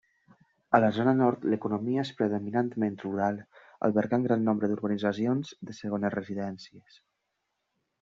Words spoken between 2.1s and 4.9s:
predominantment rural, albergant gran nombre